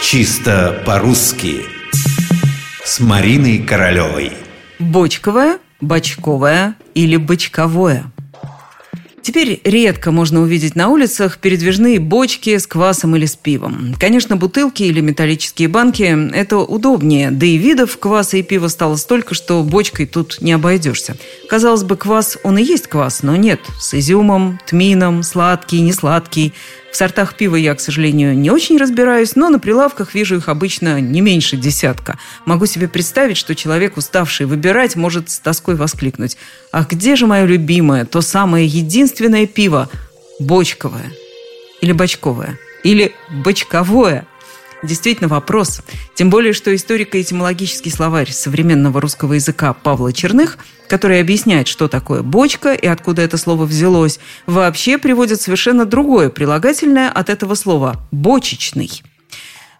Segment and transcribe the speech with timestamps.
[0.00, 1.62] Чисто по-русски
[2.84, 4.32] С Мариной Королевой
[4.78, 8.04] Бочковое, бочковое или бочковое–
[9.28, 13.94] Теперь редко можно увидеть на улицах передвижные бочки с квасом или с пивом.
[14.00, 19.34] Конечно, бутылки или металлические банки– это удобнее, да и видов кваса и пива стало столько,
[19.34, 21.18] что бочкой тут не обойдешься.
[21.50, 23.60] Казалось бы, квас, он и есть квас, но нет.
[23.78, 26.54] С изюмом, тмином, сладкий, несладкий–
[26.90, 31.00] в сортах пива я, к сожалению, не очень разбираюсь, но на прилавках вижу их обычно
[31.00, 32.18] не меньше десятка.
[32.46, 36.36] Могу себе представить, что человек, уставший выбирать, может с тоской воскликнуть.
[36.72, 39.90] «А где же мое любимое, то самое единственное пиво?
[40.40, 41.12] Бочковое?
[41.80, 42.58] Или бочковое?
[42.82, 44.26] Или бочковое?»
[44.82, 45.82] Действительно вопрос.
[46.14, 52.74] Тем более, что историко-этимологический словарь современного русского языка Павла Черных, который объясняет, что такое бочка
[52.74, 59.02] и откуда это слово взялось, вообще приводит совершенно другое прилагательное от этого слова– бочечный.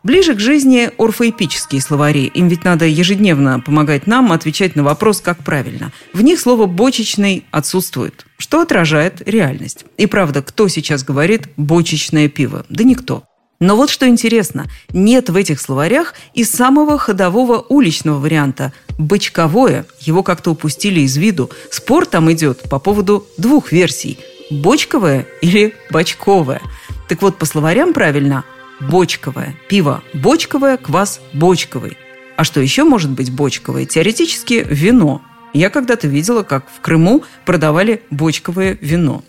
[0.02, 2.26] Ближе к жизни орфоэпические словари.
[2.26, 5.92] Им ведь надо ежедневно помогать нам отвечать на вопрос, как правильно.
[6.12, 9.84] В них слово «бочечный» отсутствует, что отражает реальность.
[9.96, 12.64] И правда, кто сейчас говорит «бочечное пиво»?
[12.68, 13.27] Да никто.
[13.60, 19.86] Но вот что интересно, нет в этих словарях и самого ходового уличного варианта– бочковое.
[20.00, 21.50] Его как-то упустили из виду.
[21.70, 24.18] Спор там идет по поводу двух версий–
[24.50, 26.62] бочковое или бочковое.
[27.08, 28.44] Так вот, по словарям правильно–
[28.80, 29.56] бочковое.
[29.68, 31.96] Пиво бочковое, квас бочковый.
[32.36, 33.86] А что еще может быть бочковое?
[33.86, 35.20] Теоретически вино.
[35.52, 39.24] Я когда-то видела, как в Крыму продавали бочковое вино.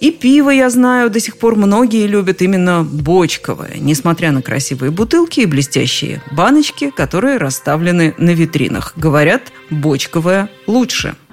[0.00, 5.40] И пиво, я знаю, до сих пор многие любят именно бочковое, несмотря на красивые бутылки
[5.40, 8.92] и блестящие баночки, которые расставлены на витринах.
[8.96, 11.16] Говорят, бочковое лучше–